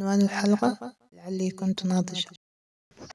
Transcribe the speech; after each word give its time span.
عنوان 0.00 0.22
الحلقة 0.22 0.94
لعلي 1.12 1.50
كنت 1.50 1.86
ناضجة. 1.86 2.30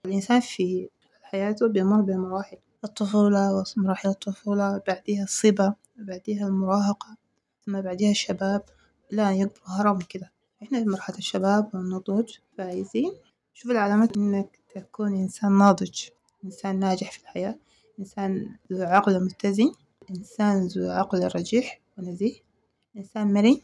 الإنسان 0.05 0.39
في 0.39 0.89
حياته 1.23 1.67
بيمر 1.67 2.01
بمراحل 2.01 2.57
الطفولة 2.83 3.63
ومراحل 3.77 4.09
الطفولة 4.09 4.81
بعديها 4.87 5.23
الصبا 5.23 5.75
بعديها 5.97 6.47
المراهقة 6.47 7.17
ثم 7.65 7.81
بعديها 7.81 8.11
الشباب. 8.11 8.63
إلى 9.13 9.43
أن 9.43 9.49
هرم 9.65 9.99
كده. 9.99 10.31
إحنا 10.63 10.79
في 10.83 10.89
مرحلة 10.89 11.17
الشباب 11.17 11.69
والنضوج 11.73 12.37
فعايزين 12.57 13.11
نشوف 13.55 13.71
العلامات 13.71 14.17
إنك 14.17 14.59
تكون 14.75 15.15
إنسان 15.15 15.57
ناضج 15.57 16.01
إنسان 16.45 16.79
ناجح 16.79 17.11
في 17.11 17.21
الحياة 17.21 17.55
إنسان 17.99 18.55
ذو 18.73 18.83
عقل 18.83 19.23
متزن 19.25 19.71
إنسان 20.09 20.67
ذو 20.67 20.89
عقل 20.91 21.29
رجيح 21.35 21.81
ونزيه 21.97 22.35
إنسان 22.97 23.33
مرن 23.33 23.57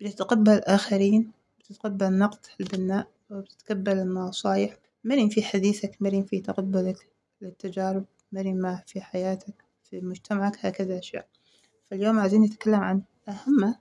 بتتقبل 0.00 0.52
الآخرين. 0.52 1.39
بتتقبل 1.70 2.06
النقد 2.06 2.46
البناء 2.60 3.06
وبتتقبل 3.30 3.98
النصايح. 3.98 4.76
مرن 5.04 5.28
في 5.28 5.42
حديثك 5.42 5.96
مرن 6.00 6.22
في 6.22 6.40
تقبلك 6.40 7.08
للتجارب 7.42 8.04
مرن 8.32 8.60
ما 8.60 8.82
في 8.86 9.00
حياتك 9.00 9.64
في 9.90 10.00
مجتمعك 10.00 10.66
هكذا 10.66 10.98
أشياء. 10.98 11.26
فاليوم 11.90 12.18
عايزين 12.18 12.42
نتكلم 12.42 12.74
عن 12.80 13.02
أهم 13.28 13.74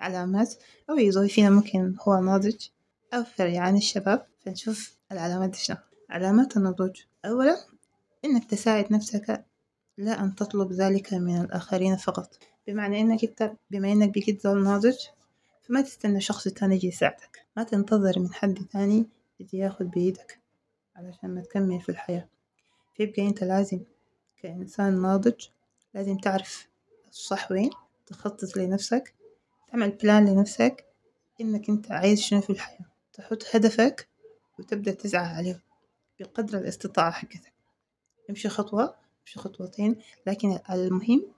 علامات 0.00 0.54
أو 0.90 1.10
زول 1.10 1.28
فينا 1.28 1.50
ممكن 1.50 1.96
هو 2.00 2.20
ناضج 2.20 2.66
أو 3.14 3.24
في 3.24 3.42
ريعان 3.42 3.76
الشباب. 3.76 4.26
فنشوف 4.40 4.96
العلامات 5.12 5.50
دي 5.50 5.58
شنو 5.58 5.76
علامات 6.10 6.56
النضوج. 6.56 7.02
أولا 7.24 7.56
إنك 8.24 8.44
تساعد 8.44 8.92
نفسك 8.92 9.44
لا 9.98 10.24
أن 10.24 10.34
تطلب 10.34 10.72
ذلك 10.72 11.14
من 11.14 11.40
الآخرين 11.40 11.96
فقط. 11.96 12.38
بمعنى 12.66 13.00
إنك 13.00 13.24
إنت 13.24 13.52
بما 13.70 13.92
إنك 13.92 14.08
بقيت 14.08 14.42
زول 14.42 14.64
ناضج 14.64 14.96
فما 15.68 15.80
تستنى 15.80 16.20
شخص 16.20 16.48
تاني 16.48 16.74
يجي 16.74 16.86
يساعدك. 16.86 17.46
ما 17.56 17.62
تنتظر 17.62 18.18
من 18.18 18.34
حد 18.34 18.66
تاني 18.72 19.06
يجي 19.40 19.58
ياخد 19.58 19.90
بإيدك 19.90 20.40
علشان 20.96 21.34
ما 21.34 21.40
تكمل 21.40 21.80
في 21.80 21.88
الحياة. 21.88 22.28
فيبقى 22.96 23.22
إنت 23.26 23.44
لازم 23.44 23.80
كإنسان 24.36 25.02
ناضج 25.02 25.46
لازم 25.94 26.16
تعرف 26.16 26.68
الصح 27.08 27.52
وين 27.52 27.70
تخطط 28.06 28.56
لنفسك 28.56 29.14
تعمل 29.68 29.90
بلان 29.90 30.26
لنفسك 30.28 30.84
إنك 31.40 31.68
إنت 31.68 31.90
عايز 31.90 32.20
شنو 32.20 32.40
في 32.40 32.50
الحياة. 32.50 32.86
تحط 33.12 33.42
هدفك 33.54 34.08
وتبدأ 34.58 34.92
تسعى 34.92 35.26
عليه 35.26 35.62
بقدر 36.20 36.58
الاستطاعة 36.58 37.10
حقتك. 37.10 37.52
امشي 38.30 38.48
خطوة 38.48 38.94
امشي 39.22 39.38
خطوتين 39.38 40.00
لكن 40.26 40.58
المهم 40.70 41.32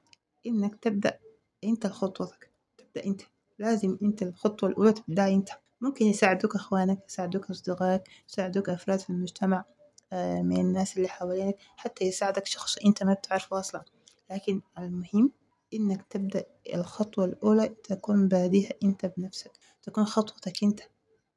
إنك 0.47 0.77
تبدأ 0.77 1.19
إنت 1.65 1.87
خطوتك 1.87 2.51
تبدأ 2.79 3.05
إنت. 3.07 3.23
لازم 3.61 3.99
إنت 4.03 4.23
الخطوة 4.23 4.69
الأولى 4.69 4.93
تبدأ 4.93 5.29
إنت. 5.29 5.49
ممكن 5.81 6.07
يساعدوك 6.07 6.55
أخوانك 6.55 6.99
يساعدوك 7.09 7.51
أصدقائك 7.51 8.03
يساعدوك 8.29 8.69
أفراد 8.69 8.99
في 8.99 9.11
المجتمع 9.11 9.65
من 10.13 10.61
الناس 10.61 10.97
اللي 10.97 11.09
حوالينك 11.09 11.57
حتى 11.77 12.05
يساعدك 12.05 12.47
شخص 12.47 12.79
إنت 12.87 13.03
ما 13.03 13.15
بتعرفه 13.15 13.61
أصلا. 13.61 13.85
لكن 14.31 14.61
المهم 14.79 15.33
إنك 15.75 16.03
تبدأ 16.11 16.45
الخطوة 16.75 17.25
الأولى 17.25 17.69
تكون 17.69 18.29
باديها 18.29 18.73
إنت 18.85 19.13
بنفسك. 19.17 19.51
تكون 19.83 20.05
خطوتك 20.05 20.63
إنت 20.63 20.81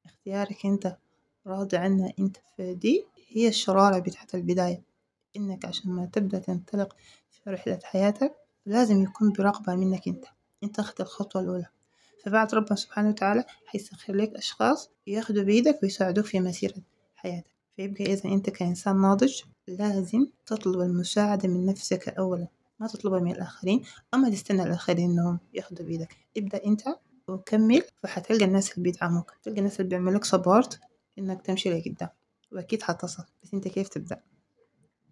اختيارك 0.05 0.65
إنت 0.65 0.97
راضي 1.47 1.77
عنها 1.77 2.13
إنت. 2.19 2.37
فدي 2.57 3.05
هي 3.27 3.47
الشرارة 3.47 3.99
بتاعت 3.99 4.35
البداية. 4.35 4.81
إنك 5.37 5.65
عشان 5.65 5.91
ما 5.91 6.05
تبدأ 6.05 6.39
تنطلق 6.39 6.95
في 7.31 7.49
رحلة 7.49 7.79
حياتك 7.83 8.35
لازم 8.65 9.03
يكون 9.03 9.31
برغبة 9.31 9.75
منك 9.75 10.07
إنت. 10.07 10.25
إنت 10.63 10.79
أخذت 10.79 11.01
الخطوة 11.01 11.41
الأولى. 11.41 11.65
فبعد 12.25 12.55
ربنا 12.55 12.75
سبحانه 12.75 13.09
وتعالى 13.09 13.45
حيسخر 13.65 14.15
لك 14.15 14.35
أشخاص 14.35 14.89
ياخدوا 15.07 15.43
بإيدك 15.43 15.79
ويساعدوك 15.83 16.25
في 16.25 16.39
مسيرة 16.39 16.81
حياتك. 17.15 17.53
فيبقى 17.75 18.03
إذا 18.05 18.25
أنت 18.25 18.49
كإنسان 18.49 19.01
ناضج 19.01 19.41
لازم 19.67 20.27
تطلب 20.45 20.81
المساعدة 20.81 21.49
من 21.49 21.65
نفسك 21.65 22.09
أولا 22.09 22.47
ما 22.79 22.87
تطلبها 22.87 23.19
من 23.19 23.31
الآخرين 23.31 23.83
أما 24.13 24.29
تستنى 24.29 24.63
الآخرين 24.63 25.11
إنهم 25.11 25.39
ياخدوا 25.53 25.85
بإيدك 25.85 26.15
ابدأ 26.37 26.65
أنت 26.65 26.83
وكمل 27.27 27.83
فحتلقى 28.03 28.45
الناس 28.45 28.71
اللي 28.71 28.83
بيدعموك. 28.83 29.31
تلقى 29.43 29.57
الناس 29.59 29.79
اللي 29.79 29.89
بيعملوك 29.89 30.23
سبورت 30.23 30.79
إنك 31.19 31.41
تمشي 31.41 31.69
لقدام 31.69 32.09
وأكيد 32.51 32.81
حتصل 32.81 33.23
بس 33.43 33.53
أنت 33.53 33.67
كيف 33.67 33.87
تبدأ؟ 33.87 34.19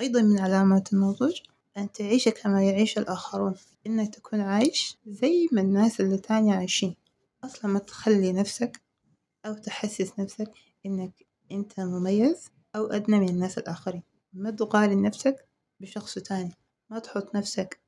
أيضا 0.01 0.21
من 0.21 0.39
علامات 0.39 0.93
النضوج 0.93 1.41
أن 1.77 1.91
تعيش 1.91 2.29
كما 2.29 2.63
يعيش 2.63 2.97
الآخرون 2.97 3.55
إنك 3.87 4.15
تكون 4.15 4.41
عايش 4.41 4.97
زي 5.07 5.47
ما 5.51 5.61
الناس 5.61 6.01
اللي 6.01 6.17
تانية 6.17 6.53
عايشين. 6.55 6.95
أصلا 7.43 7.71
ما 7.71 7.79
تخلي 7.79 8.33
نفسك 8.33 8.81
أو 9.45 9.53
تحسس 9.53 10.19
نفسك 10.19 10.51
إنك 10.85 11.25
أنت 11.51 11.79
مميز 11.79 12.49
أو 12.75 12.85
أدنى 12.87 13.19
من 13.19 13.29
الناس 13.29 13.57
الآخرين. 13.57 14.03
ما 14.33 14.51
تقارن 14.51 15.01
نفسك 15.01 15.47
بشخص 15.79 16.19
تاني. 16.19 16.55
ما 16.89 16.99
تحط 16.99 17.35
نفسك 17.35 17.79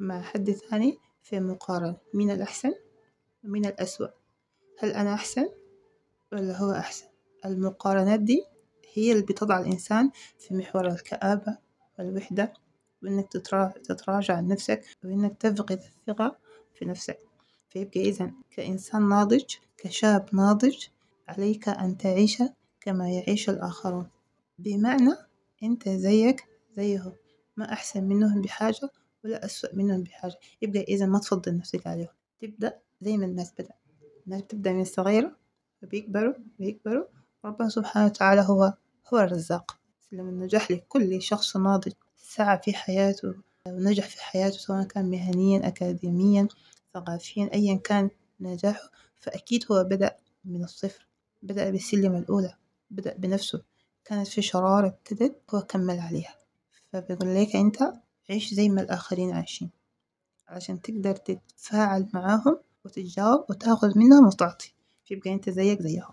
مع 0.00 0.22
حد 0.22 0.50
ثاني 0.50 0.98
في 1.22 1.40
مقارنة. 1.40 1.96
مين 2.14 2.30
الأحسن؟ 2.30 2.72
ومين 3.44 3.66
الأسوأ؟ 3.66 4.08
هل 4.78 4.90
أنا 4.90 5.14
أحسن 5.14 5.48
ولا 6.32 6.56
هو 6.58 6.72
أحسن؟ 6.72 7.06
المقارنات 7.44 8.20
دي 8.20 8.44
هي 8.94 9.12
اللي 9.12 9.22
بتضع 9.22 9.60
الإنسان 9.60 10.10
في 10.38 10.54
محور 10.54 10.86
الكآبة 10.86 11.58
والوحدة 11.98 12.52
وإنك 13.02 13.28
تتراجع 13.84 14.36
عن 14.36 14.48
نفسك 14.48 14.84
وإنك 15.04 15.36
تفقد 15.38 15.78
الثقة 15.78 16.36
في 16.74 16.84
نفسك. 16.84 17.29
فيبقى 17.70 18.00
إذا 18.00 18.30
كإنسان 18.50 19.08
ناضج 19.08 19.44
كشاب 19.76 20.28
ناضج 20.32 20.76
عليك 21.28 21.68
أن 21.68 21.98
تعيش 21.98 22.42
كما 22.80 23.10
يعيش 23.10 23.50
الآخرون. 23.50 24.08
بمعنى 24.58 25.14
أنت 25.62 25.88
زيك 25.88 26.44
زيهم 26.76 27.12
ما 27.56 27.72
أحسن 27.72 28.04
منهم 28.04 28.42
بحاجة 28.42 28.90
ولا 29.24 29.44
أسوأ 29.44 29.74
منهم 29.74 30.02
بحاجة. 30.02 30.38
يبقى 30.62 30.82
إذا 30.82 31.06
ما 31.06 31.18
تفضل 31.18 31.56
نفسك 31.56 31.86
عليهم 31.86 32.08
تبدأ 32.40 32.78
زي 33.00 33.16
ما 33.16 33.26
الناس 33.26 33.52
بدأ. 33.52 33.74
الناس 34.26 34.42
بتبدأ 34.42 34.72
من 34.72 34.80
الصغيرة 34.80 35.36
وبيكبروا 35.82 36.34
بيكبروا 36.58 37.04
ربنا 37.44 37.68
سبحانه 37.68 38.06
وتعالى 38.06 38.40
هو 38.40 38.74
هو 39.14 39.18
الرزاق. 39.18 39.76
لما 40.12 40.44
نجح 40.44 40.70
لكل 40.70 41.22
شخص 41.22 41.56
ناضج. 41.56 41.92
سعى 42.16 42.58
في 42.58 42.74
حياته 42.74 43.34
ونجح 43.66 44.08
في 44.08 44.22
حياته 44.22 44.58
سواء 44.58 44.82
كان 44.84 45.10
مهنيا 45.10 45.68
أكاديميا 45.68 46.48
ثقافيا 46.94 47.50
أيا 47.54 47.74
كان 47.74 48.10
نجاحه 48.40 48.90
فأكيد 49.18 49.64
هو 49.72 49.84
بدأ 49.84 50.16
من 50.44 50.64
الصفر 50.64 51.06
بدأ 51.42 51.70
بالسلم 51.70 52.16
الأولى 52.16 52.54
بدأ 52.90 53.14
بنفسه. 53.16 53.62
كانت 54.04 54.28
في 54.28 54.42
شرارة 54.42 54.86
ابتدت 54.86 55.42
هو 55.54 55.60
كمل 55.60 55.98
عليها. 55.98 56.34
فبيقول 56.92 57.34
لك 57.34 57.56
أنت 57.56 57.78
عيش 58.30 58.54
زي 58.54 58.68
ما 58.68 58.80
الآخرين 58.82 59.32
عايشين 59.32 59.70
عشان 60.48 60.82
تقدر 60.82 61.16
تتفاعل 61.16 62.08
معاهم 62.14 62.58
وتتجاوب 62.84 63.44
وتأخذ 63.50 63.98
منهم 63.98 64.26
وتعطي. 64.26 64.74
فيبقى 65.04 65.32
أنت 65.32 65.50
زيك 65.50 65.82
زيهم. 65.82 66.12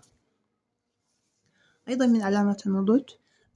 أيضا 1.88 2.06
من 2.06 2.22
علامات 2.22 2.66
النضوج 2.66 3.04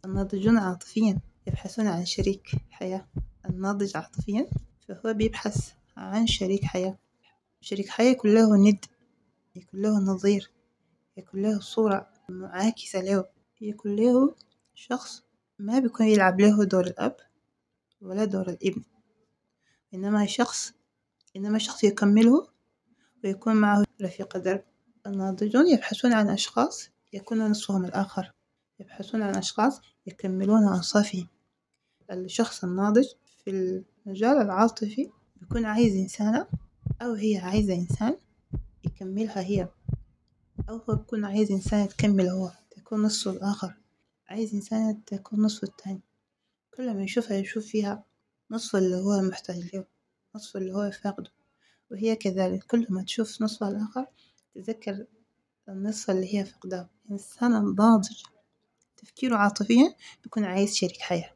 الناضجون 0.04 0.58
عاطفيا 0.58 1.18
يبحثون 1.46 1.86
عن 1.86 2.04
شريك 2.04 2.50
حياة. 2.70 3.06
الناضج 3.48 3.96
عاطفيا 3.96 4.48
فهو 4.88 5.14
بيبحث 5.14 5.72
عن 5.96 6.26
شريك 6.26 6.64
حياة. 6.64 6.98
شريك 7.62 7.88
حياة 7.88 8.10
يكون 8.10 8.34
له 8.34 8.56
ند 8.56 8.84
يكون 9.56 9.82
له 9.82 9.98
نظير 9.98 10.50
يكون 11.16 11.42
له 11.42 11.60
صورة 11.60 12.08
معاكسة 12.28 13.00
له. 13.00 13.24
يكون 13.60 13.96
له 13.96 14.34
شخص 14.74 15.22
ما 15.58 15.78
بيكون 15.78 16.06
يلعب 16.06 16.40
له 16.40 16.64
دور 16.64 16.86
الأب 16.86 17.16
ولا 18.00 18.24
دور 18.24 18.48
الابن. 18.48 18.82
إنما 19.94 20.26
شخص 20.26 20.72
إنما 21.37 21.58
شخص 21.58 21.84
يكمله 21.84 22.48
ويكون 23.25 23.56
معه 23.56 23.84
رفيق 24.02 24.37
درب 24.37 24.64
الناضجون 25.06 25.69
يبحثون 25.69 26.12
عن 26.12 26.28
أشخاص 26.28 26.88
يكون 27.12 27.50
نصفهم 27.50 27.84
الآخر. 27.84 28.32
يبحثون 28.81 29.22
عن 29.22 29.37
أشخاص 29.37 29.81
يكملون 30.06 30.64
أوصافهم 30.69 31.28
الشخص 32.10 32.64
الناضج 32.64 33.06
في 33.44 33.50
المجال 33.50 34.37
العاطفي 34.37 35.10
بيكون 35.37 35.64
عايز 35.64 35.96
إنسانة 35.96 36.46
أو 37.02 37.12
هي 37.12 37.37
عايزة 37.37 37.75
إنسان 37.75 38.16
يكملها 38.84 39.40
هي 39.40 39.69
أو 40.69 40.76
هو 40.76 40.94
بيكون 40.96 41.25
عايز 41.25 41.52
إنسانة 41.52 41.87
تكمل 41.87 42.28
هو 42.28 42.50
تكون 42.70 43.02
نصفه 43.02 43.31
الآخر. 43.31 43.75
عايز 44.28 44.54
إنسانة 44.54 45.00
تكون 45.06 45.43
نصفه 45.43 45.69
التاني. 45.69 46.00
كل 46.76 46.94
ما 46.94 47.02
يشوفها 47.02 47.37
يشوف 47.37 47.66
فيها 47.66 48.04
نصف 48.50 48.76
اللي 48.76 48.96
هو 48.96 49.22
محتاج 49.22 49.75
له 49.75 49.84
نصف 50.37 50.56
اللي 50.56 50.75
هو 50.75 50.90
فاقده. 50.90 51.31
وهي 51.90 52.16
كذلك 52.16 52.64
كل 52.64 52.87
ما 52.90 53.02
تشوف 53.02 53.43
نصفها 53.43 53.69
الآخر 53.69 54.06
تذكر 54.54 55.06
النصف 55.69 56.10
اللي 56.10 56.34
هي 56.34 56.44
فقداه 56.44 56.88
الإنسان 57.06 57.56
الناضج 57.56 58.22
تفكيره 58.96 59.37
عاطفيا 59.37 59.94
بيكون 60.22 60.44
عايز 60.44 60.75
شريك 60.75 61.00
حياة 61.00 61.31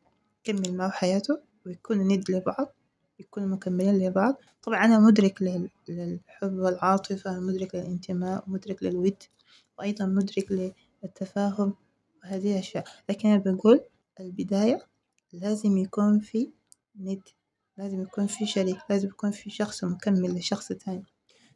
يكمل 0.44 0.76
معه 0.76 0.90
حياته 0.90 1.40
ويكونوا 1.66 2.04
ند 2.04 2.30
لبعض. 2.30 2.75
يكونوا 3.18 3.48
مكملين 3.48 3.98
لبعض. 3.98 4.34
طبعا 4.62 4.84
أنا 4.84 4.98
مدرك 4.98 5.42
للحب 5.88 6.52
والعاطفة 6.52 7.40
مدرك 7.40 7.74
للانتماء 7.74 8.44
مدرك 8.46 8.82
للود 8.82 9.22
وأيضا 9.78 10.06
مدرك 10.06 10.74
للتفاهم 11.02 11.74
وهذه 12.24 12.52
الأشياء. 12.52 12.84
لكن 13.08 13.28
أنا 13.28 13.38
بقول 13.46 13.80
البداية 14.20 14.86
لازم 15.32 15.76
يكون 15.78 16.20
في 16.20 16.50
ند 17.00 17.22
لازم 17.78 18.02
يكون 18.02 18.26
في 18.26 18.46
شريك 18.46 18.78
لازم 18.90 19.08
يكون 19.08 19.30
في 19.30 19.50
شخص 19.50 19.84
مكمل 19.84 20.34
لشخص 20.34 20.68
تاني 20.68 21.04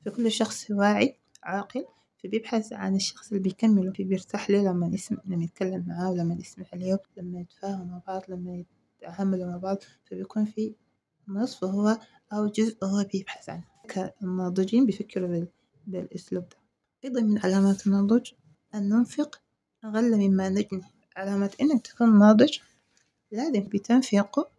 فكل 0.07 0.33
شخص 0.33 0.71
واعي 0.71 1.17
عاقل 1.43 1.85
فبيبحث 2.23 2.73
عن 2.73 2.97
الشخص 2.97 3.29
اللي 3.29 3.43
بيكمله 3.43 3.93
بيرتاح 3.99 4.51
له 4.51 4.63
لما 4.63 4.87
يسمع 4.87 5.19
لما 5.27 5.45
يتكلم 5.45 5.85
معاه 5.89 6.11
ولما 6.11 6.35
يسمع 6.35 6.67
له 6.73 6.99
لما 7.17 7.41
يتفاهموا 7.41 7.87
مع 7.87 8.01
بعض 8.07 8.23
لما 8.29 8.65
يتعاملوا 9.03 9.47
مع 9.47 9.57
بعض 9.57 9.79
فبيكون 10.05 10.45
في 10.45 10.75
نصف 11.31 11.65
هو 11.65 11.99
أو 12.33 12.47
جزء 12.47 12.85
هو 12.85 13.05
بيبحث 13.13 13.49
عنه. 13.49 13.65
كالناضجين 13.89 14.87
بيفكروا 14.87 15.47
بالأسلوب 15.87 16.45
ده. 16.49 16.57
أيضا 17.05 17.21
من 17.21 17.39
علامات 17.39 17.87
النضج 17.87 18.31
أن 18.75 18.89
ننفق 18.89 19.41
أقل 19.85 20.17
مما 20.17 20.49
نجني. 20.49 20.83
علامة 21.17 21.51
إنك 21.61 21.87
تكون 21.87 22.19
ناضج 22.19 22.59
لازم 23.33 23.61
بتنفق 23.61 24.51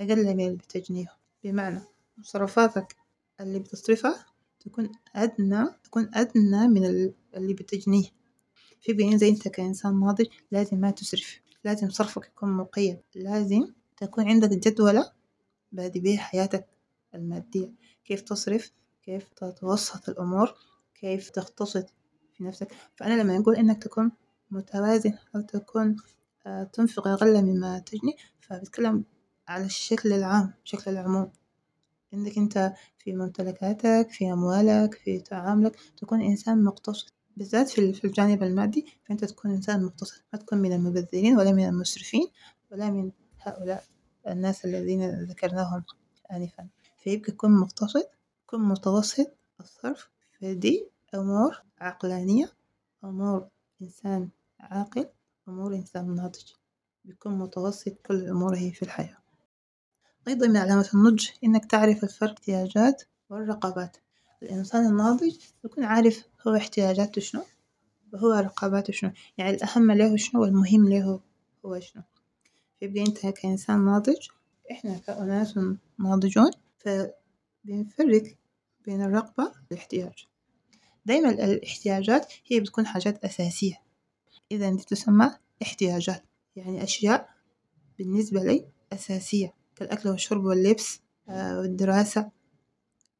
أقل 0.00 0.34
من 0.36 0.40
اللي 0.46 0.56
بتجنيه. 0.56 1.06
بمعنى 1.44 1.80
مصروفاتك 2.18 2.96
اللي 3.40 3.58
بتصرفها 3.58 4.26
تكون 4.60 4.92
أدنى 5.14 5.66
تكون 5.84 6.10
أدنى 6.14 6.68
من 6.68 6.86
اللي 7.34 7.54
بتجنيه. 7.54 8.08
في 8.80 8.92
بين 8.92 9.18
زي 9.18 9.28
أنت 9.28 9.48
كإنسان 9.48 10.00
ناضج 10.00 10.26
لازم 10.50 10.76
ما 10.78 10.90
تسرف 10.90 11.40
لازم 11.64 11.90
صرفك 11.90 12.24
يكون 12.26 12.52
مقيد 12.52 12.98
لازم 13.14 13.72
تكون 13.96 14.28
عندك 14.28 14.48
جدولة 14.48 15.12
بادي 15.76 16.00
بيها 16.00 16.20
حياتك 16.20 16.66
المادية. 17.14 17.72
كيف 18.04 18.20
تصرف 18.20 18.72
كيف 19.02 19.28
تتوسط 19.36 20.08
الأمور 20.08 20.54
كيف 20.94 21.30
تقتصد 21.30 21.86
في 22.34 22.44
نفسك. 22.44 22.72
فأنا 22.96 23.22
لما 23.22 23.38
أقول 23.38 23.56
إنك 23.56 23.82
تكون 23.82 24.12
متوازن 24.50 25.12
أو 25.36 25.40
تكون 25.40 25.96
آه، 26.46 26.64
تنفق 26.64 27.08
أقل 27.08 27.42
مما 27.42 27.78
تجني 27.78 28.16
فبتكلم 28.40 29.04
على 29.48 29.64
الشكل 29.64 30.12
العام 30.12 30.54
بشكل 30.64 30.90
العموم. 30.90 31.32
إنك 32.14 32.38
أنت 32.38 32.72
في 32.98 33.12
ممتلكاتك 33.12 34.08
في 34.10 34.32
أموالك 34.32 34.94
في 34.94 35.20
تعاملك 35.20 35.76
تكون 35.96 36.20
إنسان 36.20 36.64
مقتصد. 36.64 37.10
بالذات 37.36 37.68
في 37.68 38.04
الجانب 38.04 38.42
المادي 38.42 38.86
فأنت 39.04 39.24
تكون 39.24 39.50
إنسان 39.50 39.84
مقتصد. 39.84 40.20
ما 40.32 40.38
تكون 40.38 40.58
من 40.58 40.72
المبذرين 40.72 41.36
ولا 41.36 41.52
من 41.52 41.68
المسرفين 41.68 42.26
ولا 42.70 42.90
من 42.90 43.10
هؤلاء. 43.40 43.95
الناس 44.28 44.64
الذين 44.64 45.10
ذكرناهم 45.24 45.84
آنفا. 46.32 46.68
فيبقى 47.02 47.32
كن 47.32 47.50
مقتصد 47.50 48.04
كن 48.46 48.60
متوسط 48.60 49.32
الصرف 49.60 50.10
فدي 50.40 50.86
أمور 51.14 51.62
عقلانية 51.78 52.52
أمور 53.04 53.48
إنسان 53.82 54.28
عاقل 54.60 55.06
أمور 55.48 55.74
إنسان 55.74 56.14
ناضج. 56.14 56.52
بيكون 57.04 57.38
متوسط 57.38 57.92
كل 58.06 58.28
أموره 58.28 58.70
في 58.70 58.82
الحياة. 58.82 59.16
أيضا 60.28 60.46
من 60.46 60.56
علامات 60.56 60.94
النضج 60.94 61.28
إنك 61.44 61.64
تعرف 61.64 62.04
الفرق 62.04 62.30
احتياجات 62.30 63.02
والرغبات 63.30 63.96
الإنسان 64.42 64.86
الناضج 64.86 65.36
يكون 65.64 65.84
عارف 65.84 66.24
هو 66.46 66.56
احتياجاته 66.56 67.20
شنو 67.20 67.42
وهو 68.12 68.32
رغباته 68.32 68.92
شنو. 68.92 69.10
يعني 69.38 69.50
الأهم 69.50 69.92
له 69.92 70.16
شنو 70.16 70.42
والمهم 70.42 70.88
له 70.88 71.20
هو 71.66 71.80
شنو. 71.80 72.02
فيبقى 72.86 73.02
أنت 73.02 73.26
كإنسان 73.26 73.84
ناضج 73.84 74.28
إحنا 74.70 74.98
كأناس 74.98 75.58
ناضجون 75.98 76.50
فبنفرق 76.78 78.22
بين 78.84 79.02
الرغبة 79.02 79.52
والاحتياج. 79.70 80.26
دايما 81.06 81.30
الاحتياجات 81.30 82.32
هي 82.46 82.60
بتكون 82.60 82.86
حاجات 82.86 83.24
أساسية. 83.24 83.82
إذا 84.52 84.70
دي 84.70 84.84
تسمى 84.84 85.30
احتياجات 85.62 86.22
يعني 86.56 86.82
أشياء 86.82 87.28
بالنسبة 87.98 88.40
لي 88.42 88.66
أساسية 88.92 89.54
كالأكل 89.76 90.08
والشرب 90.08 90.44
واللبس 90.44 91.00
آه، 91.28 91.58
والدراسة 91.58 92.30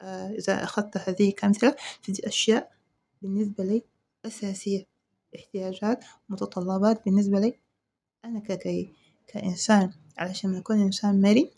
آه، 0.02 0.30
إذا 0.30 0.64
أخذت 0.64 0.96
هذه 0.96 1.32
كأمثلة 1.32 1.76
فدي 2.02 2.26
أشياء 2.26 2.72
بالنسبة 3.22 3.64
لي 3.64 3.82
أساسية. 4.26 4.86
احتياجات 5.36 6.04
متطلبات 6.28 7.04
بالنسبة 7.04 7.40
لي 7.40 7.54
أنا 8.24 8.40
ككي 8.40 8.92
كإنسان 9.26 9.92
علشان 10.18 10.56
أكون 10.56 10.80
إنسان 10.80 11.20
مرن 11.20 11.48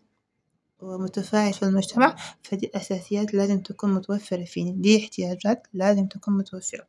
ومتفاعل 0.80 1.52
في 1.52 1.62
المجتمع 1.62 2.16
فدي 2.42 2.70
أساسيات 2.74 3.34
لازم 3.34 3.60
تكون 3.60 3.94
متوفرة 3.94 4.44
فيني. 4.44 4.72
دي 4.72 4.98
احتياجات 5.04 5.66
لازم 5.72 6.06
تكون 6.06 6.36
متوفرة. 6.38 6.86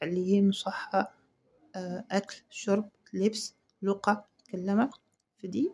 تعليم 0.00 0.52
صحة 0.52 1.14
آه، 1.76 2.04
أكل 2.10 2.36
شرب 2.50 2.88
لبس 3.12 3.54
لغة 3.82 4.24
كلمة. 4.52 4.90
فدي 5.42 5.70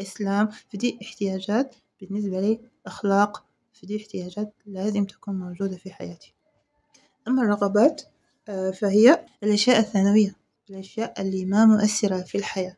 إسلام. 0.00 0.48
فدي 0.72 0.98
احتياجات 1.02 1.74
بالنسبة 2.00 2.40
لي 2.40 2.60
أخلاق. 2.86 3.44
فدي 3.72 3.96
احتياجات 3.96 4.54
لازم 4.66 5.04
تكون 5.04 5.34
موجودة 5.38 5.76
في 5.76 5.92
حياتي. 5.92 6.34
أما 7.28 7.42
الرغبات 7.42 8.02
آه، 8.48 8.70
فهي 8.70 9.26
الأشياء 9.42 9.78
الثانوية 9.78 10.36
الأشياء 10.70 11.22
اللي 11.22 11.44
ما 11.44 11.64
مؤثرة 11.64 12.22
في 12.22 12.38
الحياة. 12.38 12.76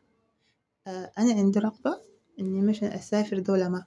أنا 0.87 1.33
عندي 1.33 1.59
رغبة 1.59 2.01
إني 2.39 2.61
مثلا 2.61 2.95
أسافر 2.95 3.39
دولة 3.39 3.69
ما 3.69 3.85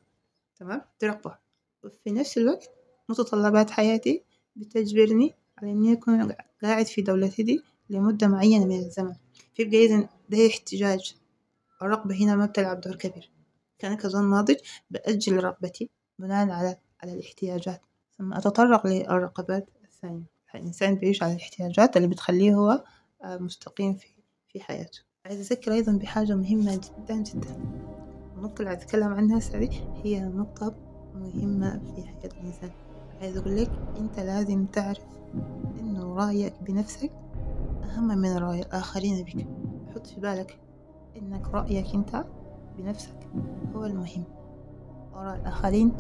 تمام؟ 0.56 0.82
دي 1.00 1.06
رغبة. 1.06 1.38
وفي 1.84 2.10
نفس 2.10 2.38
الوقت 2.38 2.70
متطلبات 3.08 3.70
حياتي 3.70 4.24
بتجبرني 4.56 5.34
على 5.58 5.72
إني 5.72 5.92
أكون 5.92 6.32
قاعد 6.62 6.86
في 6.86 7.02
دولتي 7.02 7.42
دي 7.42 7.62
لمدة 7.90 8.26
معينة 8.28 8.64
من 8.64 8.78
الزمن. 8.78 9.14
فيبقى 9.54 9.84
إذا 9.84 10.08
ده 10.28 10.46
احتجاج. 10.46 11.14
الرغبة 11.82 12.14
هنا 12.24 12.36
ما 12.36 12.46
بتلعب 12.46 12.80
دور 12.80 12.96
كبير. 12.96 13.30
كأنا 13.78 13.94
كظن 13.94 14.30
ناضج 14.30 14.56
بأجل 14.90 15.44
رغبتي 15.44 15.90
بناء 16.18 16.50
على 16.50 16.76
على 17.02 17.12
الاحتياجات. 17.14 17.80
ثم 18.18 18.32
أتطرق 18.32 18.86
للرغبات 18.86 19.68
الثانية. 19.84 20.24
الإنسان 20.54 20.94
بيعيش 20.94 21.22
على 21.22 21.32
الاحتياجات 21.32 21.96
اللي 21.96 22.08
بتخليه 22.08 22.54
هو 22.54 22.84
آه، 23.24 23.36
مستقيم 23.38 23.94
في 23.94 24.08
في 24.48 24.60
حياته. 24.60 25.07
عايز 25.28 25.52
أذكر 25.52 25.72
أيضا 25.72 25.92
بحاجة 25.92 26.34
مهمة 26.34 26.74
جدا 26.76 27.14
جدا. 27.22 27.56
النقطة 28.36 28.62
اللي 28.62 28.72
أتكلم 28.72 29.12
عنها 29.12 29.38
هسه 29.38 29.68
هي 30.04 30.20
نقطة 30.20 30.74
مهمة 31.14 31.78
في 31.78 32.02
حياة 32.02 32.30
الإنسان. 32.32 32.70
عايز 33.20 33.36
أقول 33.36 33.56
لك 33.56 33.70
أنت 33.98 34.20
لازم 34.20 34.66
تعرف 34.66 35.04
إنه 35.80 36.14
رأيك 36.14 36.54
بنفسك 36.62 37.10
أهم 37.84 38.08
من 38.18 38.36
رأي 38.36 38.60
الآخرين 38.60 39.24
بك. 39.24 39.46
حط 39.94 40.06
في 40.06 40.20
بالك 40.20 40.58
إنك 41.16 41.54
رأيك 41.54 41.94
أنت 41.94 42.24
بنفسك 42.78 43.18
هو 43.74 43.84
المهم. 43.84 44.24
آراء 45.14 45.36
الآخرين 45.36 45.92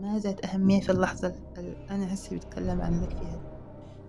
ما 0.00 0.18
ذات 0.18 0.44
أهمية 0.44 0.80
في 0.80 0.92
اللحظة 0.92 1.34
اللي 1.58 1.76
أنا 1.90 2.14
هسه 2.14 2.36
بتكلم 2.36 2.80
عنك 2.80 3.10
فيها. 3.10 3.40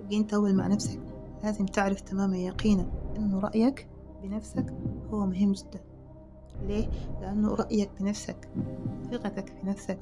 يبقى 0.02 0.18
أنت 0.18 0.34
أول 0.34 0.56
مع 0.56 0.68
نفسك 0.68 1.00
لازم 1.44 1.66
تعرف 1.66 2.02
تماما 2.02 2.38
يقينا 2.38 2.86
إنه 3.18 3.40
رأيك 3.40 3.88
بنفسك 4.24 4.74
هو 5.14 5.26
مهم 5.26 5.52
جدا. 5.52 5.80
ليه؟ 6.68 6.88
لأنه 7.22 7.56
رأيك 7.56 7.90
بنفسك 8.00 8.50
ثقتك 9.12 9.48
في 9.50 9.68
نفسك 9.68 10.00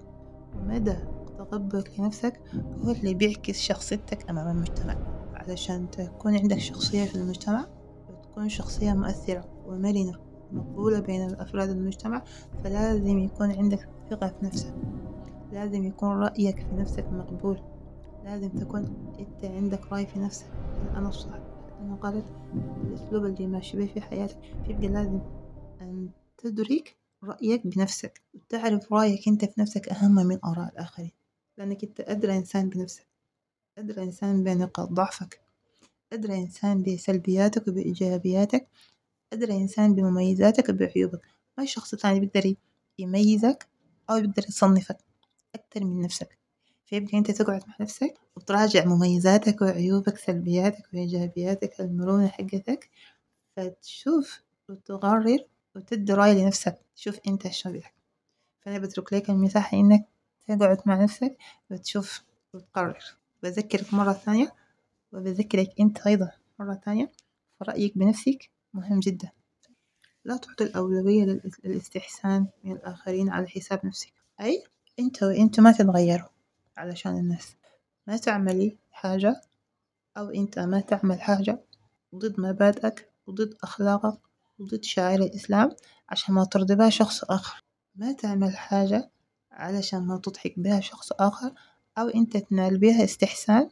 ومدى 0.56 0.96
تقبلك 1.38 2.00
لنفسك 2.00 2.42
هو 2.84 2.92
اللي 2.92 3.14
بيعكس 3.14 3.60
شخصيتك 3.60 4.30
أمام 4.30 4.48
المجتمع. 4.48 4.96
علشان 5.34 5.92
تكون 5.92 6.38
عندك 6.38 6.58
شخصية 6.58 7.06
في 7.06 7.16
المجتمع 7.16 7.66
وتكون 8.10 8.50
شخصية 8.50 8.94
مؤثرة 8.94 9.46
ومرنة 9.68 10.14
مقبولة 10.52 11.00
بين 11.00 11.22
أفراد 11.22 11.70
المجتمع 11.70 12.24
فلازم 12.64 13.20
يكون 13.20 13.52
عندك 13.52 13.90
ثقة 14.10 14.28
في 14.28 14.46
نفسك. 14.46 14.74
لازم 15.52 15.84
يكون 15.84 16.10
رأيك 16.10 16.60
في 16.60 16.76
نفسك 16.76 17.06
مقبول. 17.12 17.60
لازم 18.24 18.50
تكون 18.50 19.14
أنت 19.20 19.46
عندك 19.46 19.92
رأي 19.92 20.06
في 20.06 20.20
نفسك. 20.20 20.48
أنا 20.96 21.10
الصح. 21.10 21.40
أنا 21.80 21.96
غلط 22.04 22.26
الأسلوب 22.84 23.26
اللي 23.26 23.48
ماشي 23.48 23.78
به 23.78 23.86
في 23.94 24.02
حياتك 24.02 24.38
فيبقى 24.66 24.88
لازم 24.88 25.20
أن 25.82 26.10
تدرك 26.38 26.98
رأيك 27.24 27.68
بنفسك 27.68 28.22
وتعرف 28.34 28.94
رأيك 28.94 29.28
أنت 29.28 29.46
في 29.46 29.62
نفسك 29.62 29.90
أهم 29.90 30.16
من 30.16 30.40
آراء 30.46 30.72
الآخرين. 30.74 31.12
لأنك 31.58 31.84
أنت 31.84 32.00
أدرى 32.00 32.38
إنسان 32.38 32.70
بنفسك 32.70 33.08
أدرى 33.78 34.04
إنسان 34.04 34.44
بنقاط 34.44 34.90
ضعفك 34.90 35.42
أدرى 36.14 36.36
إنسان 36.38 36.84
بسلبياتك 36.84 37.68
وبإيجابياتك 37.68 38.68
أدرى 39.34 39.58
إنسان 39.58 39.96
بمميزاتك 39.96 40.70
وبعيوبك. 40.70 41.22
ما 41.58 41.66
شخص 41.66 41.96
تاني 41.96 42.20
بيقدر 42.20 42.56
يميزك 43.00 43.68
أو 44.10 44.16
بيقدر 44.22 44.44
يصنفك 44.50 44.98
أكتر 45.56 45.84
من 45.84 46.02
نفسك؟ 46.02 46.37
فيبقى 46.88 47.18
أنت 47.18 47.32
تقعد 47.32 47.62
مع 47.68 47.76
نفسك 47.80 48.14
وتراجع 48.36 48.86
مميزاتك 48.86 49.62
وعيوبك 49.62 50.18
سلبياتك 50.18 50.94
وإيجابياتك 50.94 51.82
المرونة 51.82 52.28
حقتك 52.28 52.90
فتشوف 53.56 54.42
وتقرر 54.70 55.40
وتدي 55.76 56.14
رأي 56.14 56.44
لنفسك 56.44 56.78
تشوف 56.96 57.20
أنت 57.28 57.48
شو 57.48 57.72
بيك 57.72 57.94
فأنا 58.62 58.80
بترك 58.80 59.14
لك 59.14 59.30
المساحة 59.30 59.78
إنك 59.78 60.08
تقعد 60.48 60.82
مع 60.86 61.04
نفسك 61.04 61.38
وتشوف 61.72 62.24
وتقرر. 62.54 63.04
بذكرك 63.44 63.94
مرة 63.94 64.14
ثانية 64.14 64.56
وبذكرك 65.14 65.74
أنت 65.80 66.08
أيضا 66.08 66.32
مرة 66.60 66.74
تانية 66.74 67.12
فرأيك 67.60 67.98
بنفسك 67.98 68.50
مهم 68.74 69.00
جدا. 69.00 69.32
لا 70.26 70.38
تعطي 70.38 70.64
الأولوية 70.64 71.42
للاستحسان 71.64 72.48
من 72.64 72.72
الآخرين 72.72 73.30
على 73.30 73.48
حساب 73.48 73.86
نفسك. 73.86 74.14
أي 74.42 74.64
أنت 75.00 75.24
وأنت 75.24 75.60
ما 75.60 75.72
تتغيروا. 75.72 76.30
علشان 76.78 77.18
الناس. 77.18 77.56
ما 78.08 78.18
تعملي 78.18 78.78
حاجة 78.92 79.42
أو 80.18 80.30
أنت 80.30 80.60
ما 80.60 80.80
تعمل 80.80 81.22
حاجة 81.22 81.60
ضد 82.16 82.40
مبادئك 82.40 83.10
وضد 83.28 83.54
أخلاقك 83.64 84.20
وضد 84.60 84.84
شعائر 84.84 85.24
الإسلام 85.24 85.76
عشان 86.10 86.34
ما 86.36 86.44
ترضي 86.46 86.76
بها 86.76 86.90
شخص 86.90 87.24
آخر. 87.24 87.64
ما 87.96 88.12
تعمل 88.12 88.58
حاجة 88.58 89.10
علشان 89.52 90.00
ما 90.02 90.18
تضحك 90.18 90.54
بها 90.60 90.80
شخص 90.80 91.12
آخر 91.12 91.52
أو 91.98 92.08
أنت 92.08 92.38
تنال 92.38 92.78
بها 92.78 93.04
استحسان 93.04 93.70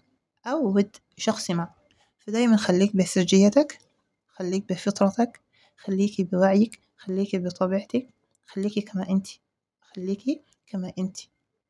أو 0.47 0.75
ود 0.75 0.95
شخص 1.17 1.51
ما. 1.51 1.69
فدايما 2.19 2.57
خليك 2.57 2.95
بسجيتك 2.95 3.79
خليك 4.27 4.69
بفطرتك 4.69 5.41
خليكي 5.77 6.24
بوعيك 6.24 6.79
خليكي 6.97 7.38
بطبيعتك 7.39 8.07
خليكي 8.45 8.81
كما 8.81 9.09
أنت 9.09 9.27
خليكي 9.81 10.41
كما 10.67 10.93
أنت 11.00 11.17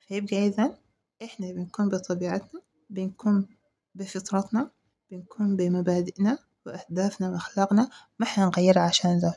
فيبقى 0.07 0.47
إذا 0.47 0.77
إحنا 1.23 1.51
بنكون 1.51 1.89
بطبيعتنا 1.89 2.61
بنكون 2.89 3.47
بفطرتنا 3.95 4.71
بنكون 5.11 5.55
بمبادئنا 5.55 6.37
وأهدافنا 6.65 7.29
وأخلاقنا. 7.29 7.89
ما 8.19 8.25
حنغيرها 8.25 8.81
عشان 8.81 9.17
ذول 9.17 9.33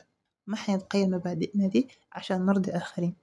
ما 0.47 0.55
حنتغير 0.57 1.07
مبادئنا 1.07 1.67
دي 1.67 1.87
عشان 2.11 2.45
نرضي 2.45 2.71
آخرين. 2.71 3.15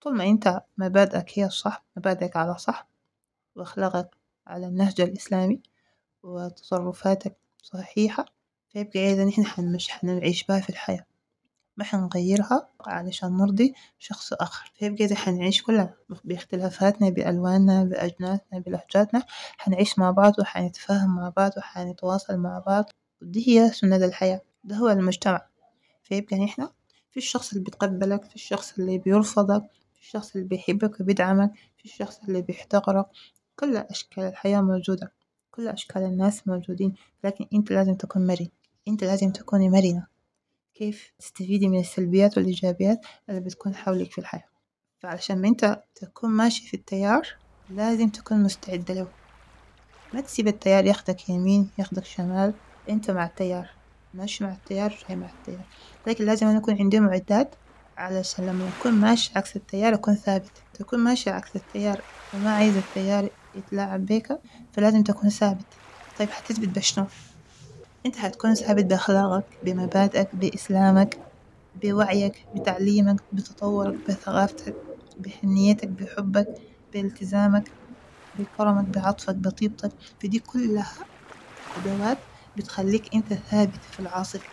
طول 0.00 0.16
ما 0.16 0.24
أنت 0.24 0.62
مبادئك 0.78 1.38
هي 1.38 1.46
الصح 1.46 1.84
مبادئك 1.96 2.36
على 2.36 2.58
صح 2.58 2.88
وأخلاقك 3.56 4.10
على 4.46 4.66
النهج 4.66 5.00
الإسلامي 5.00 5.62
وتصرفاتك 6.22 7.36
صحيحة 7.62 8.24
فيبقى 8.68 9.12
إذا 9.12 9.24
نحن 9.24 9.72
مش 9.74 9.88
حنعيش 9.90 10.44
بها 10.44 10.60
في 10.60 10.70
الحياة. 10.70 11.04
حنغيرها 11.82 12.68
علشان 12.86 13.36
نرضي 13.36 13.74
شخص 13.98 14.32
آخر. 14.32 14.72
فيبقى 14.78 15.04
إذا 15.04 15.16
حنعيش 15.16 15.62
كلنا 15.62 15.94
باختلافاتنا 16.24 17.08
بألواننا 17.08 17.84
بأجناسنا 17.84 18.58
بلهجاتنا 18.66 19.22
حنعيش 19.58 19.98
مع 19.98 20.10
بعض 20.10 20.32
وحنتفاهم 20.38 21.16
مع 21.16 21.32
بعض 21.36 21.50
وحنتواصل 21.56 22.36
مع 22.36 22.58
بعض. 22.66 22.84
ودي 23.22 23.48
هي 23.48 23.70
سنة 23.72 23.96
الحياة. 23.96 24.40
ده 24.64 24.76
هو 24.76 24.88
المجتمع. 24.88 25.46
فيبقى 26.02 26.44
نحن 26.44 26.68
في 27.10 27.16
الشخص 27.16 27.52
اللي 27.52 27.64
بيتقبلك 27.64 28.24
في 28.24 28.34
الشخص 28.34 28.78
اللي 28.78 28.98
بيرفضك 28.98 29.62
في 29.94 30.00
الشخص 30.00 30.36
اللي 30.36 30.48
بيحبك 30.48 31.00
وبيدعمك 31.00 31.52
في 31.76 31.84
الشخص 31.84 32.20
اللي 32.28 32.42
بيحتقرك. 32.42 33.06
كل 33.56 33.76
أشكال 33.76 34.24
الحياة 34.24 34.60
موجودة. 34.60 35.12
كل 35.50 35.68
أشكال 35.68 36.02
الناس 36.02 36.48
موجودين. 36.48 36.94
لكن 37.24 37.46
أنت 37.54 37.72
لازم 37.72 37.94
تكون 37.94 38.26
مرن. 38.26 38.48
أنت 38.88 39.04
لازم 39.04 39.30
تكوني 39.32 39.68
مرنة. 39.68 40.11
كيف 40.74 41.12
تستفيدي 41.18 41.68
من 41.68 41.80
السلبيات 41.80 42.38
والإيجابيات 42.38 43.00
اللي 43.28 43.40
بتكون 43.40 43.74
حولك 43.74 44.12
في 44.12 44.18
الحياة. 44.18 44.48
فعشان 44.98 45.40
ما 45.42 45.48
أنت 45.48 45.82
تكون 45.94 46.30
ماشي 46.30 46.66
في 46.68 46.74
التيار 46.74 47.28
لازم 47.68 48.08
تكون 48.08 48.42
مستعد 48.42 48.90
له. 48.90 49.12
ما 50.12 50.20
تسيب 50.20 50.48
التيار 50.48 50.84
ياخدك 50.86 51.28
يمين 51.28 51.70
ياخدك 51.78 52.04
شمال. 52.04 52.54
أنت 52.88 53.10
مع 53.10 53.26
التيار. 53.26 53.70
ماشي 54.14 54.44
مع 54.44 54.52
التيار 54.52 54.98
جاي 55.08 55.16
مع 55.16 55.30
التيار. 55.30 55.66
لكن 56.06 56.24
لازم 56.24 56.46
أنا 56.46 56.58
أكون 56.58 56.78
عندي 56.78 57.00
معدات 57.00 57.54
علشان 57.96 58.46
لما 58.46 58.68
أكون 58.68 58.92
ماشي 58.92 59.32
عكس 59.36 59.56
التيار 59.56 59.94
أكون 59.94 60.14
ثابت. 60.14 60.64
تكون 60.74 60.98
ماشي 60.98 61.30
عكس 61.30 61.56
التيار 61.56 62.04
وما 62.32 62.50
عايز 62.50 62.76
التيار 62.76 63.30
يتلاعب 63.54 64.06
بيك 64.06 64.28
فلازم 64.72 65.02
تكون 65.02 65.30
ثابت. 65.30 65.80
طيب 66.16 66.30
حتثبت 66.30 66.68
بشنو 66.68 67.06
أنت 68.06 68.16
حتكون 68.16 68.54
ثابت 68.54 68.84
بأخلاقك 68.84 69.58
بمبادئك 69.62 70.34
بإسلامك 70.36 71.18
بوعيك 71.74 72.46
بتعليمك 72.54 73.16
بتطورك 73.32 73.94
بثقافتك 74.08 74.76
بحنيتك 75.18 75.88
بحبك 75.88 76.48
بالتزامك 76.92 77.74
بكرمك 78.34 78.84
بعطفك 78.86 79.34
بطيبتك. 79.36 79.92
فدي 80.22 80.38
كلها 80.38 81.06
أدوات 81.76 82.24
بتخليك 82.56 83.14
أنت 83.14 83.34
ثابت 83.34 83.84
في 83.84 84.00
العاصفة 84.00 84.50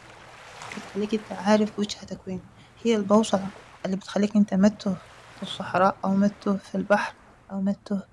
بتخليك 0.78 1.14
أنت 1.16 1.32
عارف 1.32 1.80
وجهتك 1.80 2.28
وين 2.28 2.44
هي 2.84 2.96
البوصلة 2.96 3.54
اللي 3.86 3.98
بتخليك 3.98 4.36
أنت 4.38 4.54
ما 4.54 4.68
تتوه 4.70 5.02
في 5.36 5.44
الصحراء 5.44 6.00
أو 6.06 6.16
ما 6.16 6.28
تتوه 6.28 6.58
في 6.58 6.76
البحر 6.76 7.16
أو 7.52 7.62
ما 7.62 7.72
تتوه 7.74 8.04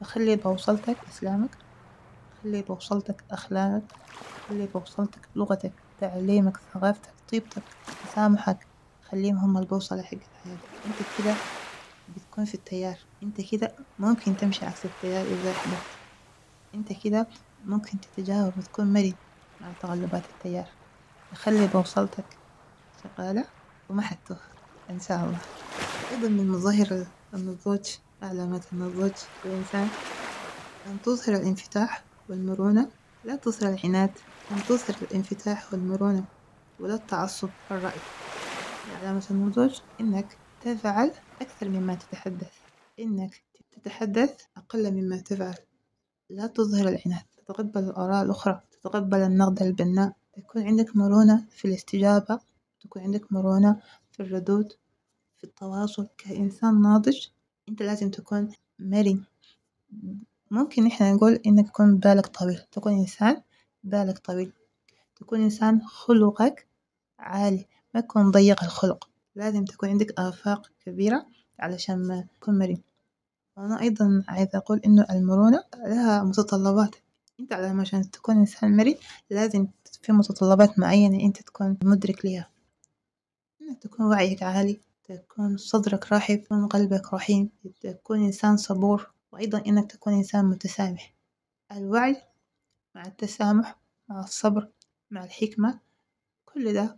فخلي 0.00 0.36
بوصلتك 0.36 0.98
إسلامك. 1.08 1.63
خلي 2.44 2.62
بوصلتك 2.62 3.24
أخلاقك 3.30 3.94
خلي 4.48 4.66
بوصلتك 4.66 5.28
لغتك 5.34 5.84
تعليمك 5.98 6.56
ثقافتك 6.56 7.14
طيبتك 7.32 7.76
تسامحك 7.98 8.68
خليهم 9.00 9.36
هم 9.36 9.58
البوصلة 9.58 10.02
حق 10.02 10.18
حياتك 10.32 10.70
انت 10.86 11.02
كده 11.02 11.40
بتكون 12.08 12.44
في 12.44 12.54
التيار. 12.54 12.98
انت 13.22 13.40
كده 13.52 13.76
ممكن 13.98 14.36
تمشي 14.36 14.64
عكس 14.64 14.84
التيار 14.84 15.26
إذا 15.26 15.50
أحببت 15.52 15.98
انت 16.74 16.88
كده 17.04 17.28
ممكن 17.58 18.00
تتجاوب 18.00 18.58
وتكون 18.58 18.92
مرن 18.92 19.14
مع 19.60 19.72
تغلبات 19.72 20.30
التيار. 20.30 20.68
خلي 21.34 21.66
بوصلتك 21.68 22.40
شغالة 23.02 23.50
وما 23.88 24.02
حتوه. 24.02 24.40
إن 24.90 24.98
شاء 25.00 25.24
الله. 25.24 25.42
أيضا 26.10 26.28
من 26.28 26.48
مظاهر 26.48 27.12
النضوج 27.34 27.86
علامات 28.22 28.72
النضوج 28.72 29.16
في 29.16 29.44
الإنسان 29.48 29.96
أن 30.86 31.00
تظهر 31.00 31.36
الانفتاح 31.36 32.13
والمرونة. 32.28 32.90
لا 33.24 33.36
تظهر 33.36 33.72
العناد 33.74 34.10
أن 34.50 34.56
تظهر 34.68 34.96
الانفتاح 35.02 35.72
والمرونة 35.72 36.24
ولا 36.78 36.94
التعصب 36.94 37.48
الرأي 37.70 38.00
علامة 39.00 39.24
النضوج 39.30 39.80
إنك 40.00 40.38
تفعل 40.60 41.12
أكثر 41.40 41.68
مما 41.68 41.94
تتحدث. 41.94 42.52
إنك 43.00 43.42
تتحدث 43.72 44.42
أقل 44.56 44.92
مما 44.94 45.16
تفعل. 45.16 45.54
لا 46.30 46.46
تظهر 46.46 46.88
العناد. 46.88 47.24
تتقبل 47.36 47.84
الآراء 47.84 48.24
الأخرى. 48.24 48.60
تتقبل 48.70 49.18
النقد 49.18 49.62
البناء. 49.62 50.12
تكون 50.32 50.62
عندك 50.62 50.96
مرونة 50.96 51.44
في 51.50 51.64
الاستجابة. 51.64 52.40
تكون 52.80 53.02
عندك 53.02 53.32
مرونة 53.32 53.80
في 54.12 54.20
الردود. 54.20 54.72
في 55.36 55.44
التواصل. 55.44 56.08
كإنسان 56.18 56.82
ناضج 56.82 57.26
أنت 57.68 57.82
لازم 57.82 58.10
تكون 58.10 58.52
مرن. 58.78 59.24
ممكن 60.54 60.86
إحنا 60.86 61.12
نقول 61.12 61.40
إنك 61.46 61.68
تكون 61.68 61.96
بالك 61.98 62.26
طويل 62.26 62.58
تكون 62.72 62.92
إنسان 62.92 63.42
بالك 63.84 64.18
طويل. 64.18 64.52
تكون 65.16 65.40
إنسان 65.40 65.82
خلقك 65.82 66.66
عالي 67.18 67.66
ما 67.94 68.00
تكون 68.00 68.30
ضيق 68.30 68.64
الخلق. 68.64 69.08
لازم 69.34 69.64
تكون 69.64 69.88
عندك 69.88 70.20
آفاق 70.20 70.70
كبيرة 70.86 71.26
علشان 71.58 72.08
ما 72.08 72.26
تكون 72.40 72.58
مرن. 72.58 72.78
وأنا 73.56 73.80
أيضا 73.80 74.24
عايزة 74.28 74.58
أقول 74.58 74.80
إنه 74.86 75.06
المرونة 75.10 75.64
لها 75.86 76.22
متطلبات. 76.22 76.96
أنت 77.40 77.52
علشان 77.52 78.10
تكون 78.10 78.36
إنسان 78.36 78.76
مرن 78.76 78.94
لازم 79.30 79.66
في 80.02 80.12
متطلبات 80.12 80.78
معينة 80.78 81.24
أنت 81.24 81.42
تكون 81.42 81.76
مدرك 81.82 82.24
ليها. 82.24 82.50
إنك 83.62 83.82
تكون 83.82 84.06
وعيك 84.06 84.42
عالي 84.42 84.80
تكون 85.04 85.56
صدرك 85.56 86.12
رحب 86.12 86.44
تكون 86.44 86.66
قلبك 86.66 87.14
رحيم 87.14 87.50
تكون 87.80 88.24
إنسان 88.24 88.56
صبور. 88.56 89.13
وأيضا 89.34 89.62
إنك 89.66 89.90
تكون 89.92 90.12
إنسان 90.12 90.44
متسامح. 90.44 91.14
الوعي 91.72 92.16
مع 92.94 93.06
التسامح 93.06 93.76
مع 94.08 94.20
الصبر 94.20 94.68
مع 95.10 95.24
الحكمة 95.24 95.80
كل 96.44 96.72
ده 96.72 96.96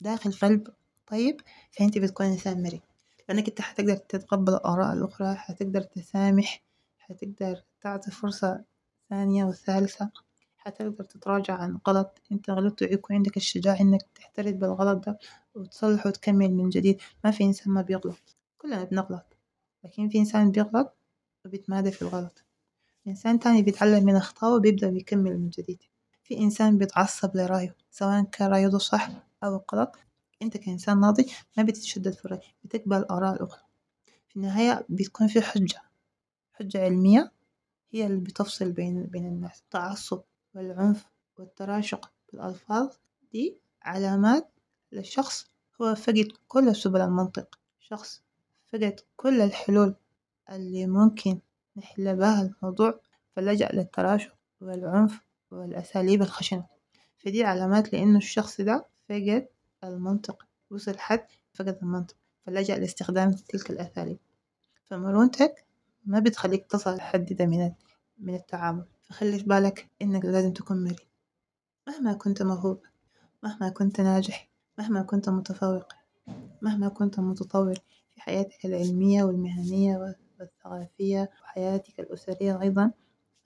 داخل 0.00 0.32
قلب. 0.32 0.68
طيب 1.06 1.40
فأنت 1.72 1.98
بتكون 1.98 2.26
إنسان 2.26 2.62
مرن. 2.62 2.80
لأنك 3.28 3.48
أنت 3.48 3.60
حتقدر 3.60 3.96
تتقبل 3.96 4.54
الآراء 4.54 4.92
الأخرى 4.92 5.34
حتقدر 5.34 5.82
تسامح 5.82 6.62
حتقدر 6.98 7.62
تعطي 7.80 8.10
فرصة 8.10 8.64
ثانية 9.10 9.44
وثالثة 9.44 10.10
حتقدر 10.56 11.04
تتراجع 11.04 11.54
عن 11.54 11.78
غلط. 11.88 12.22
أنت 12.32 12.50
غلطت 12.50 12.82
ويكون 12.82 13.16
عندك 13.16 13.36
الشجاعة 13.36 13.80
إنك 13.80 14.02
تحترف 14.14 14.54
بالغلط 14.54 15.06
ده 15.06 15.18
وتصلحه 15.54 16.08
وتكمل 16.08 16.50
من 16.50 16.68
جديد. 16.68 17.00
ما 17.24 17.30
في 17.30 17.44
إنسان 17.44 17.72
ما 17.72 17.82
بيغلط. 17.82 18.36
كلنا 18.58 18.84
بنغلط. 18.84 19.36
لكن 19.84 20.08
في 20.08 20.18
إنسان 20.18 20.50
بيغلط 20.50 20.95
وبيتمادى 21.46 21.90
في 21.92 22.02
الغلط. 22.02 22.44
إنسان 23.06 23.38
تاني 23.38 23.62
بيتعلم 23.62 24.04
من 24.04 24.16
أخطائه 24.16 24.52
وبيبدأ 24.52 24.90
بيكمل 24.90 25.38
من 25.38 25.50
جديد. 25.50 25.82
في 26.24 26.38
إنسان 26.38 26.78
بيتعصب 26.78 27.36
لرأيه 27.36 27.76
سواء 27.90 28.22
كان 28.22 28.50
رأيه 28.50 28.68
صح 28.68 29.10
أو 29.44 29.64
غلط 29.74 29.96
أنت 30.42 30.56
كإنسان 30.56 31.00
ناضج 31.00 31.30
ما 31.56 31.62
بتتشدد 31.62 32.12
في 32.12 32.24
الرأي 32.24 32.54
بتقبل 32.64 32.96
الآراء 32.96 33.34
الأخرى. 33.34 33.62
في 34.28 34.36
النهاية 34.36 34.86
بتكون 34.88 35.26
في 35.28 35.40
حجة. 35.42 35.82
حجة 36.52 36.84
علمية 36.84 37.32
هي 37.90 38.06
اللي 38.06 38.20
بتفصل 38.20 38.72
بين 38.72 39.02
بين 39.04 39.26
الناس. 39.26 39.60
التعصب 39.60 40.20
والعنف 40.54 41.04
والتراشق 41.38 42.12
بالألفاظ 42.32 42.88
دي 43.32 43.58
علامات 43.82 44.52
لشخص 44.92 45.46
هو 45.82 45.94
فقد 45.94 46.28
كل 46.48 46.76
سبل 46.76 47.00
المنطق. 47.00 47.58
شخص 47.80 48.22
فقد 48.66 49.00
كل 49.16 49.40
الحلول. 49.40 49.94
اللي 50.50 50.86
ممكن 50.86 51.38
نحل 51.76 52.16
بها 52.16 52.42
الموضوع 52.42 53.00
فلجأ 53.36 53.68
للتراشق 53.72 54.34
والعنف 54.60 55.20
والأساليب 55.50 56.22
الخشنة. 56.22 56.66
فدي 57.18 57.44
علامات 57.44 57.92
لأنه 57.92 58.18
الشخص 58.18 58.60
ده 58.60 58.86
فقد 59.08 59.48
المنطق 59.84 60.46
وصل 60.70 60.98
حد 60.98 61.26
فقد 61.54 61.78
المنطق 61.82 62.16
فلجأ 62.46 62.78
لاستخدام 62.78 63.32
تلك 63.32 63.70
الأساليب. 63.70 64.18
فمرونتك 64.84 65.64
ما 66.04 66.18
بتخليك 66.18 66.66
تصل 66.66 66.96
لحد 66.96 67.32
ده 67.32 67.46
من 67.46 67.72
من 68.18 68.34
التعامل. 68.34 68.84
فخلي 69.02 69.38
في 69.38 69.44
بالك 69.44 69.88
إنك 70.02 70.24
لازم 70.24 70.52
تكون 70.52 70.84
مرن. 70.84 70.96
مهما 71.88 72.12
كنت 72.12 72.42
موهوب 72.42 72.80
مهما 73.42 73.68
كنت 73.68 74.00
ناجح 74.00 74.48
مهما 74.78 75.02
كنت 75.02 75.28
متفوق 75.28 75.92
مهما 76.62 76.88
كنت 76.88 77.20
متطور 77.20 77.74
في 78.14 78.20
حياتك 78.20 78.64
العلمية 78.66 79.24
والمهنية 79.24 79.96
والثقافية 80.40 81.30
وحياتك 81.42 82.00
الأسرية 82.00 82.62
أيضا 82.62 82.90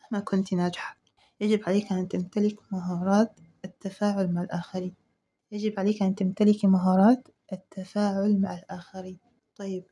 مهما 0.03 0.25
كنت 0.25 0.55
ناجحة. 0.55 0.97
يجب 1.41 1.61
عليك 1.67 1.93
أن 1.93 2.09
تمتلك 2.09 2.73
مهارات 2.73 3.41
التفاعل 3.65 4.33
مع 4.33 4.43
الآخرين. 4.43 4.95
يجب 5.53 5.81
عليك 5.81 6.03
أن 6.03 6.15
تمتلكي 6.15 6.67
مهارات 6.67 7.29
التفاعل 7.53 8.41
مع 8.41 8.55
الآخرين. 8.59 9.19
طيب 9.57 9.85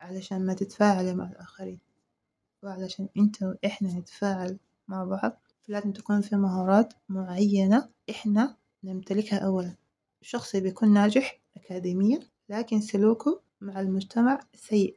علشان 0.00 0.46
ما 0.46 0.54
تتفاعلي 0.54 1.14
مع 1.14 1.28
الآخرين 1.28 1.80
وعلشان 2.62 3.08
أنت 3.16 3.42
وإحنا 3.42 3.88
نتفاعل 3.98 4.58
مع 4.88 5.04
بعض 5.04 5.42
لازم 5.68 5.92
تكون 5.92 6.20
في 6.20 6.36
مهارات 6.36 6.94
معينة 7.08 7.88
إحنا 8.10 8.56
نمتلكها 8.84 9.38
أولا. 9.38 9.76
الشخص 10.22 10.56
بيكون 10.56 10.92
ناجح 10.94 11.40
أكاديميا 11.56 12.20
لكن 12.48 12.80
سلوكه 12.80 13.40
مع 13.60 13.80
المجتمع 13.80 14.40
سيء. 14.54 14.96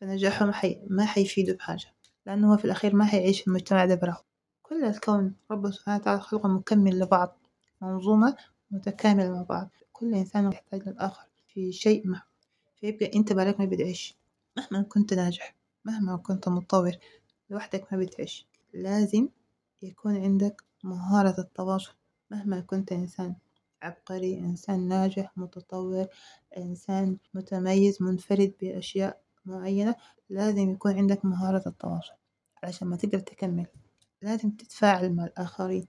فنجاحه 0.00 0.46
ما, 0.46 0.52
حي... 0.52 0.80
ما 0.90 1.04
حيفيده 1.04 1.52
بحاجة 1.54 1.86
لأنه 2.26 2.52
هو 2.52 2.56
في 2.56 2.64
الأخير 2.64 2.94
ما 2.96 3.04
حيعيش 3.04 3.40
في 3.40 3.48
المجتمع 3.48 3.84
ده 3.84 3.94
براه 3.94 4.24
كل 4.62 4.84
الكون 4.84 5.34
رب 5.50 5.70
سبحانه 5.70 5.96
وتعالى 6.00 6.20
خلقه 6.20 6.48
مكمل 6.48 6.98
لبعض 6.98 7.36
منظومة 7.82 8.36
متكاملة 8.70 9.30
مع 9.30 9.42
بعض. 9.42 9.70
كل 9.92 10.14
إنسان 10.14 10.52
يحتاج 10.52 10.88
للآخر 10.88 11.26
في 11.48 11.72
شيء 11.72 12.06
ما 12.08 12.22
فيبقى 12.80 13.10
أنت 13.14 13.32
بالك 13.32 13.60
ما 13.60 13.66
بتعيش. 13.66 14.14
مهما 14.56 14.82
كنت 14.82 15.14
ناجح 15.14 15.54
مهما 15.84 16.16
كنت 16.16 16.48
متطور 16.48 16.92
لوحدك 17.50 17.92
ما 17.92 17.98
بتعيش. 17.98 18.46
لازم 18.74 19.28
يكون 19.82 20.16
عندك 20.16 20.62
مهارة 20.84 21.34
التواصل. 21.40 21.92
مهما 22.30 22.60
كنت 22.60 22.92
إنسان 22.92 23.34
عبقري 23.82 24.38
إنسان 24.38 24.88
ناجح 24.88 25.32
متطور 25.38 26.06
إنسان 26.58 27.16
متميز 27.34 28.02
منفرد 28.02 28.52
بأشياء 28.60 29.20
معينة 29.44 29.94
لازم 30.30 30.70
يكون 30.70 30.92
عندك 30.96 31.24
مهارة 31.24 31.62
التواصل 31.66 32.12
علشان 32.64 32.88
ما 32.88 32.96
تقدر 32.96 33.18
تكمل. 33.18 33.66
لازم 34.22 34.50
تتفاعل 34.50 35.12
مع 35.12 35.24
الآخرين. 35.24 35.88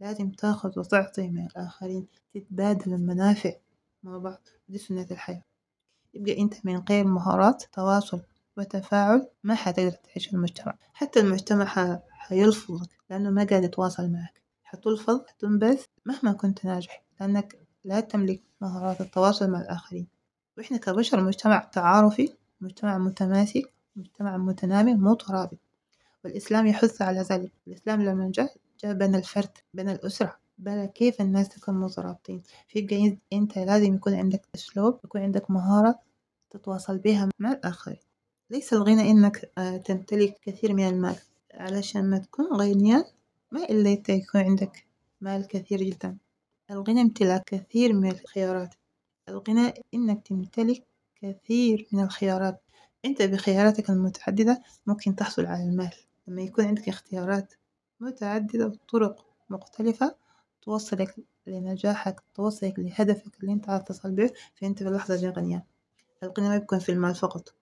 لازم 0.00 0.30
تاخذ 0.30 0.78
وتعطي 0.78 1.28
من 1.28 1.46
الآخرين. 1.46 2.06
تتبادل 2.34 2.94
المنافع 2.94 3.52
مع 4.02 4.18
بعض. 4.18 4.48
دي 4.68 4.78
سنة 4.78 5.06
الحياة. 5.10 5.42
يبقى 6.14 6.40
أنت 6.40 6.66
من 6.66 6.76
غير 6.90 7.04
مهارات 7.06 7.64
تواصل 7.72 8.22
وتفاعل 8.56 9.28
ما 9.44 9.54
حتقدر 9.54 9.90
تعيش 9.90 10.26
في 10.26 10.32
المجتمع. 10.32 10.78
حتى 10.92 11.20
المجتمع. 11.20 12.00
حيلفظك 12.10 12.90
لأنه 13.10 13.30
ما 13.30 13.44
قاعد 13.44 13.64
يتواصل 13.64 14.10
معك. 14.10 14.42
حتلفظ 14.64 15.26
حتنبذ 15.26 15.82
مهما 16.06 16.32
كنت 16.32 16.64
ناجح 16.64 17.04
لأنك 17.20 17.58
لا 17.84 18.00
تملك 18.00 18.42
مهارات 18.60 19.00
التواصل 19.00 19.50
مع 19.50 19.60
الآخرين. 19.60 20.08
وإحنا 20.58 20.76
كبشر 20.76 21.24
مجتمع 21.24 21.58
تعارفي 21.58 22.34
مجتمع 22.62 22.98
متماسك 22.98 23.72
مجتمع 23.96 24.36
متنامي 24.36 24.94
مترابط 24.94 25.58
والإسلام 26.24 26.66
يحث 26.66 27.02
على 27.02 27.20
ذلك. 27.20 27.52
الإسلام 27.66 28.02
لما 28.02 28.30
جاء 28.34 28.56
جاء 28.84 28.92
بين 28.94 29.14
الفرد 29.14 29.50
بين 29.74 29.88
الأسرة. 29.88 30.36
بلا 30.58 30.86
كيف 30.86 31.20
الناس 31.20 31.48
تكون 31.48 31.74
مترابطين. 31.80 32.42
فيبقى 32.68 33.18
أنت 33.32 33.58
لازم 33.58 33.94
يكون 33.94 34.14
عندك 34.14 34.48
أسلوب 34.54 35.00
يكون 35.04 35.20
عندك 35.20 35.50
مهارة 35.50 35.98
تتواصل 36.50 36.98
بها 36.98 37.28
مع 37.38 37.52
الآخرين. 37.52 37.98
ليس 38.50 38.72
الغنى 38.72 39.10
إنك 39.10 39.52
تمتلك 39.84 40.38
كثير 40.42 40.74
من 40.74 40.88
المال. 40.88 41.16
علشان 41.54 42.10
ما 42.10 42.18
تكون 42.18 42.46
غنيان 42.52 43.04
ما 43.52 43.64
إلا 43.64 43.92
أنت 43.92 44.08
يكون 44.08 44.40
عندك 44.40 44.86
مال 45.20 45.46
كثير 45.46 45.82
جدا. 45.82 46.16
الغنى 46.70 47.00
امتلاك 47.00 47.44
كثير 47.46 47.92
من 47.92 48.10
الخيارات. 48.10 48.74
الغنى 49.28 49.72
إنك 49.94 50.26
تمتلك 50.26 50.84
كثير 51.22 51.88
من 51.92 52.04
الخيارات. 52.04 52.62
أنت 53.04 53.22
بخياراتك 53.22 53.90
المتعددة 53.90 54.62
ممكن 54.86 55.16
تحصل 55.16 55.46
على 55.46 55.62
المال. 55.62 55.90
لما 56.26 56.42
يكون 56.42 56.64
عندك 56.64 56.88
اختيارات 56.88 57.54
متعددة 58.00 58.66
بطرق 58.66 59.26
مختلفة 59.50 60.14
توصلك 60.62 61.14
لنجاحك 61.46 62.22
توصلك 62.34 62.78
لهدفك 62.78 63.40
اللي 63.40 63.52
أنت 63.52 63.68
عايز 63.68 63.84
تصل 63.84 64.10
به 64.10 64.30
فأنت 64.54 64.82
في 64.82 64.88
اللحظة 64.88 65.16
دي 65.16 65.28
غنيان 65.28 65.62
الغنى 66.22 66.48
ما 66.48 66.58
بيكون 66.58 66.78
في 66.78 66.92
المال 66.92 67.14
فقط 67.14 67.54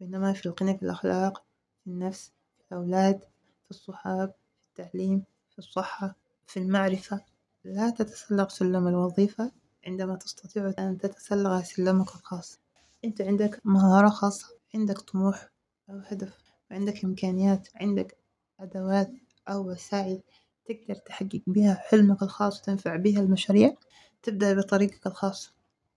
وإنما 0.00 0.32
في 0.32 0.46
الغنى 0.46 0.78
في 0.78 0.82
الأخلاق 0.82 1.44
في 1.84 1.90
النفس 1.90 2.32
في 2.58 2.72
الأولاد 2.72 3.20
في 3.64 3.70
الصحاب 3.70 4.34
في 4.60 4.82
التعليم 4.82 5.24
في 5.50 5.58
الصحة 5.58 6.16
في 6.46 6.58
المعرفة. 6.58 7.20
لا 7.64 7.90
تتسلق 7.90 8.50
سلم 8.50 8.88
الوظيفة 8.88 9.52
عندما 9.86 10.16
تستطيع 10.16 10.74
أن 10.78 10.98
تتسلق 10.98 11.60
سلمك 11.62 12.08
الخاص. 12.14 12.58
أنت 13.04 13.20
عندك 13.20 13.60
مهارة 13.64 14.08
خاصة 14.08 14.46
عندك 14.74 14.98
طموح 14.98 15.50
أو 15.90 15.98
هدف 16.06 16.38
وعندك 16.70 17.04
إمكانيات 17.04 17.68
عندك 17.74 18.16
أدوات 18.60 19.12
أو 19.48 19.70
وسائل 19.70 20.22
تقدر 20.64 20.94
تحقق 20.94 21.42
بها 21.46 21.74
حلمك 21.74 22.22
الخاص 22.22 22.60
وتنفع 22.60 22.96
بها 22.96 23.20
المشاريع 23.20 23.76
تبدأ 24.22 24.54
بطريقك 24.54 25.06
الخاص 25.06 25.52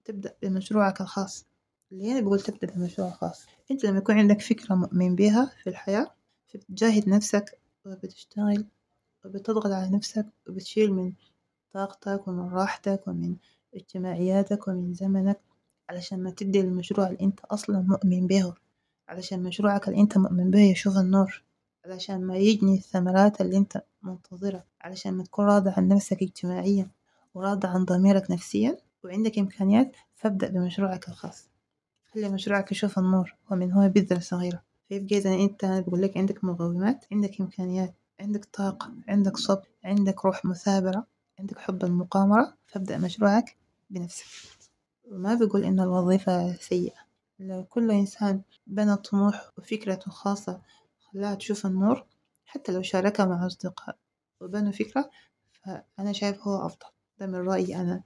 تبدأ 0.06 0.36
بمشروعك 0.41 1.02
الخاص. 1.02 1.46
ليه 1.91 2.12
أنا 2.12 2.22
بقول 2.22 2.39
تبدأ 2.41 2.74
بمشروع 2.76 3.10
خاص. 3.10 3.46
أنت 3.72 3.86
لما 3.86 3.98
يكون 3.98 4.17
عندك 4.17 4.41
فكرة 4.41 4.76
مؤمن 4.76 5.15
بها 5.15 5.52
في 5.63 5.70
الحياة 5.70 6.12
فبتجاهد 6.48 7.10
نفسك 7.10 7.60
وبتشتغل 7.86 8.65
وبتضغط 9.26 9.72
على 9.72 9.89
نفسك 9.96 10.26
وبتشيل 10.50 10.93
من 10.93 11.13
طاقتك 11.74 12.28
ومن 12.28 12.50
راحتك 12.50 13.08
ومن 13.08 13.36
اجتماعياتك 13.76 14.67
ومن 14.67 14.93
زمنك. 14.93 15.39
علشان 15.89 16.23
ما 16.23 16.30
تدي 16.30 16.62
المشروع 16.62 17.08
اللي 17.08 17.21
انت 17.21 17.39
أصلا 17.39 17.80
مؤمن 17.80 18.28
به. 18.28 18.54
علشان 19.10 19.43
مشروعك 19.43 19.88
اللي 19.88 20.02
انت 20.02 20.17
مؤمن 20.17 20.52
به 20.52 20.60
يشوف 20.60 20.97
النور. 20.97 21.43
علشان 21.86 22.21
ما 22.26 22.38
يجني 22.38 22.78
الثمرات 22.78 23.41
اللي 23.41 23.58
انت 23.58 23.82
منتظرها. 24.02 24.63
علشان 24.82 25.13
ما 25.13 25.23
تكون 25.23 25.45
راضي 25.45 25.69
عن 25.78 25.88
نفسك 25.88 26.21
اجتماعيا 26.21 26.88
وراضي 27.34 27.67
عن 27.67 27.86
ضميرك 27.86 28.32
نفسيا 28.32 28.78
وعندك 29.04 29.39
إمكانيات 29.39 29.95
فابدأ 30.15 30.47
بمشروعك 30.50 31.08
الخاص. 31.10 31.47
خلي 32.13 32.30
مشروعك 32.30 32.71
يشوف 32.71 33.00
النور 33.00 33.36
ومن 33.52 33.71
هو 33.71 33.89
بذرة 33.89 34.19
صغيرة. 34.19 34.63
فيبقى 34.89 35.17
إذا 35.17 35.34
أنت 35.34 35.63
أنا 35.63 35.80
بقول 35.80 36.02
لك 36.02 36.17
عندك 36.17 36.43
مقومات 36.43 37.06
عندك 37.12 37.41
إمكانيات 37.41 37.93
عندك 38.19 38.45
طاقة 38.45 38.91
عندك 39.08 39.38
صبر 39.38 39.67
عندك 39.84 40.26
روح 40.26 40.45
مثابرة 40.45 41.08
عندك 41.39 41.58
حب 41.60 41.84
المقامرة. 41.86 42.54
فابدأ 42.67 42.97
مشروعك 42.97 43.56
بنفسك. 43.89 44.57
وما 45.12 45.36
بقول 45.36 45.63
إن 45.63 45.80
الوظيفة 45.80 46.54
سيئة. 46.56 46.98
لو 47.39 47.63
كل 47.65 47.91
إنسان 47.91 48.41
بنى 48.67 48.96
طموح 48.96 49.50
وفكرته 49.58 50.08
الخاصة 50.08 50.62
خلاها 51.00 51.36
تشوف 51.36 51.65
النور 51.65 52.06
حتى 52.46 52.72
لو 52.72 52.82
شاركها 52.82 53.26
مع 53.26 53.46
أصدقاء 53.46 53.98
وبنوا 54.41 54.72
فكرة 54.72 55.12
فأنا 55.52 56.13
شايف 56.13 56.48
هو 56.48 56.65
أفضل. 56.65 56.88
ده 57.20 57.28
من 57.28 57.36
رأيي 57.36 57.76
أنا. 57.76 58.04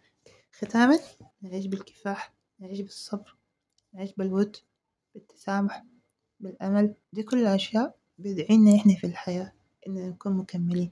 ختاما 0.54 1.00
نعيش 1.42 1.66
بالكفاح 1.66 2.34
نعيش 2.60 2.82
بالصبر 2.82 3.36
نعيش 3.94 4.14
بالود 4.18 4.58
بالتسامح 5.14 5.86
بالأمل. 6.40 6.94
دي 7.14 7.24
كلها 7.24 7.56
أشياء 7.56 7.96
بتدعينا 8.20 8.76
إحنا 8.76 8.96
في 8.96 9.08
الحياة 9.08 9.52
إننا 9.88 10.08
نكون 10.10 10.34
مكملين. 10.38 10.92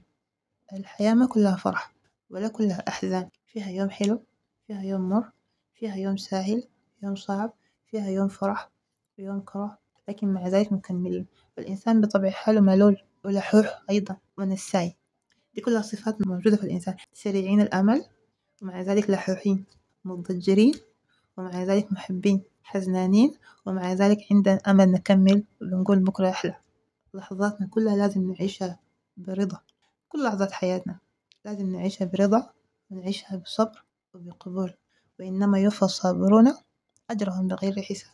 الحياة 0.72 1.14
ما 1.14 1.26
كلها 1.26 1.56
فرح 1.56 1.92
ولا 2.30 2.48
كلها 2.48 2.88
أحزان. 2.88 3.28
فيها 3.46 3.70
يوم 3.70 3.90
حلو 3.90 4.22
فيها 4.66 4.82
يوم 4.82 5.08
مر 5.08 5.32
فيها 5.80 5.96
يوم 5.96 6.16
سهل 6.16 6.64
يوم 7.02 7.14
صعب 7.14 7.52
فيها 7.86 8.08
يوم 8.10 8.28
فرح 8.28 8.70
ويوم 9.18 9.40
كرة 9.40 9.78
لكن 10.08 10.28
مع 10.28 10.48
ذلك 10.48 10.72
مكملين. 10.72 11.26
والإنسان 11.56 12.00
بطبع 12.00 12.30
حاله 12.30 12.60
ملول 12.60 13.02
ولحوح 13.24 13.82
أيضا 13.90 14.16
ونساي 14.38 14.96
دي 15.54 15.60
كلها 15.60 15.82
صفات 15.82 16.26
موجودة 16.26 16.56
في 16.56 16.64
الإنسان. 16.64 16.96
سريعين 17.12 17.60
الأمل 17.60 18.04
ومع 18.62 18.80
ذلك 18.82 19.10
لحوحين 19.10 19.64
مضجرين 20.04 20.74
ومع 21.36 21.62
ذلك 21.62 21.92
محبين 21.92 22.42
حزنانين 22.62 23.34
ومع 23.66 23.92
ذلك 23.92 24.18
عندنا 24.30 24.56
أمل 24.66 24.92
نكمل 24.92 25.44
وبنقول 25.62 25.98
بكرة 26.04 26.30
أحلى. 26.30 26.54
لحظاتنا 27.14 27.66
كلها 27.66 27.96
لازم 27.96 28.32
نعيشها 28.32 28.78
برضا. 29.16 29.60
كل 30.08 30.24
لحظات 30.24 30.52
حياتنا 30.52 30.98
لازم 31.44 31.72
نعيشها 31.72 32.04
برضا 32.04 32.50
ونعيشها 32.90 33.36
بصبر 33.36 33.84
وبقبول. 34.14 34.74
وإنما 35.20 35.58
يوفى 35.58 35.82
الصابرون 35.82 36.54
أجرهم 37.10 37.48
بغير 37.48 37.82
حساب. 37.82 38.12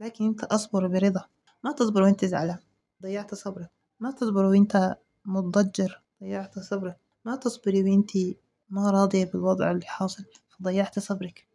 لكن 0.00 0.24
أنت 0.26 0.44
أصبر 0.44 0.86
برضا. 0.86 1.24
ما 1.64 1.72
تصبر 1.72 2.02
وأنت 2.02 2.24
زعلان. 2.24 2.58
ضيعت 3.02 3.34
صبرك. 3.34 3.70
ما 4.00 4.10
تصبر 4.10 4.44
وأنت 4.44 4.96
متضجر. 5.24 6.02
ضيعتي 6.20 6.60
صبرك. 6.60 6.96
ما 7.24 7.36
تصبري 7.36 7.82
وانتي 7.82 8.38
ما 8.70 8.90
راضية 8.90 9.24
بالوضع 9.24 9.70
اللي 9.70 9.86
حاصل. 9.86 10.24
فضيعتي 10.48 11.00
صبرك. 11.00 11.46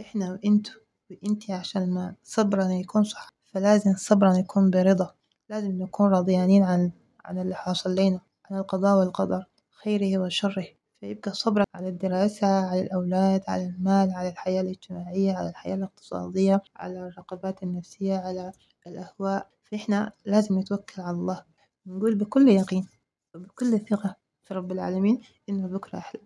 إحنا 0.00 0.32
وأنتو 0.32 0.72
وانتي 1.10 1.52
عشان 1.52 2.14
صبرنا 2.22 2.74
يكون 2.74 3.04
صح. 3.04 3.32
فلازم 3.44 3.94
صبرنا 3.96 4.38
يكون 4.38 4.70
برضا. 4.70 5.14
لازم 5.48 5.82
نكون 5.82 6.10
راضيانين 6.10 6.62
عن 6.62 6.90
عن 7.24 7.38
اللي 7.38 7.54
حاصل 7.54 7.94
لينا. 7.94 8.20
عن 8.50 8.58
القضاء 8.58 8.98
والقدر. 8.98 9.46
خيره 9.82 10.18
وشره. 10.18 10.66
فيبقى 11.00 11.34
صبرك 11.34 11.66
على 11.74 11.88
الدراسة 11.88 12.46
على 12.46 12.82
الأولاد 12.82 13.42
على 13.48 13.66
المال 13.66 14.10
على 14.10 14.28
الحياة 14.28 14.60
الاجتماعية 14.60 15.32
على 15.34 15.48
الحياة 15.48 15.74
الاقتصادية 15.74 16.62
على 16.76 16.98
الرغبات 17.08 17.62
النفسية 17.62 18.16
على 18.18 18.52
الأهواء. 18.86 19.50
فإحنا 19.64 20.12
لازم 20.26 20.58
نتوكل 20.58 21.02
على 21.02 21.16
الله. 21.16 21.44
ونقول 21.86 22.14
بكل 22.14 22.48
يقين 22.48 22.86
وبكل 23.34 23.78
ثقة 23.78 24.16
في 24.44 24.54
رب 24.54 24.72
العالمين 24.72 25.20
إنه 25.48 25.66
بكرة 25.68 25.98
أحلى. 25.98 26.20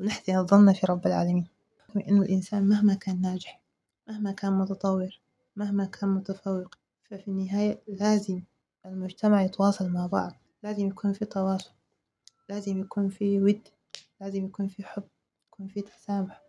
ونحسن 0.00 0.36
الظن 0.38 0.72
في 0.72 0.86
رب 0.86 1.06
العالمين 1.06 1.46
إنه 2.08 2.22
الإنسان 2.22 2.68
مهما 2.68 2.94
كان 2.94 3.20
ناجح 3.20 3.60
مهما 4.08 4.32
كان 4.32 4.52
متطور 4.52 5.20
مهما 5.56 5.84
كان 5.84 6.08
متفوق 6.10 6.74
ففي 7.04 7.28
النهاية 7.28 7.82
لازم 7.88 8.42
المجتمع 8.86 9.42
يتواصل 9.42 9.88
مع 9.88 10.06
بعض. 10.06 10.32
لازم 10.62 10.86
يكون 10.86 11.12
في 11.12 11.24
تواصل. 11.24 11.70
لازم 12.48 12.80
يكون 12.80 13.08
في 13.08 13.40
ود 13.42 13.68
لازم 14.20 14.44
يكون 14.44 14.68
في 14.68 14.84
حب 14.84 15.08
يكون 15.46 15.68
في 15.68 15.82
تسامح 15.82 16.42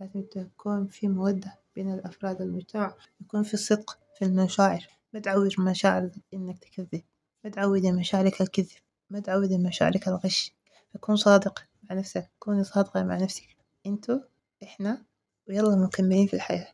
لازم 0.00 0.22
تكون 0.22 0.86
في 0.86 1.08
مودة 1.08 1.58
بين 1.74 1.94
الأفراد 1.94 2.42
المجتمع 2.42 2.94
يكون 3.20 3.42
في 3.42 3.56
صدق 3.56 3.98
في 4.18 4.24
المشاعر. 4.24 4.86
ما 5.12 5.20
تعود 5.20 5.50
مشاعرك 5.58 6.12
إنك 6.34 6.58
تكذب 6.58 7.02
ما 7.44 7.50
تعودي 7.50 7.92
مشاعرك 7.92 8.40
الكذب 8.40 8.78
ما 9.10 9.20
تعودي 9.20 9.58
مشاعرك 9.58 10.08
الغش. 10.08 10.52
فكون 10.94 11.16
صادق 11.16 11.64
مع 11.82 11.96
نفسك 11.96 12.30
كوني 12.38 12.64
صادقة 12.64 13.02
مع 13.02 13.16
نفسك. 13.16 13.56
أنتو 13.86 14.20
إحنا 14.62 15.04
ويلا 15.48 15.76
مكملين 15.76 16.26
في 16.26 16.34
الحياة. 16.34 16.72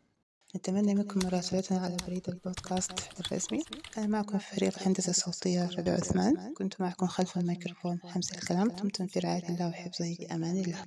نتمنى 0.57 0.95
منكم 0.95 1.21
مراسلتنا 1.25 1.79
على 1.79 1.97
بريد 2.07 2.29
البودكاست 2.29 2.93
الرسمي. 3.21 3.63
أنا 3.99 4.07
معكم 4.07 4.39
في 4.39 4.57
فريق 4.57 4.79
الهندسة 4.79 5.11
الصوتية 5.11 5.71
ربيع 5.79 5.95
عثمان. 5.95 6.55
كنت 6.55 6.81
معكم 6.81 7.07
خلف 7.07 7.39
الميكروفون 7.39 8.01
حمزة 8.05 8.35
الكلام. 8.35 8.69
دمتم 8.69 9.07
في 9.07 9.19
رعاية 9.19 9.49
الله 9.49 9.69
وحفظه 9.69 10.17
أمان 10.33 10.57
الله. 10.57 10.85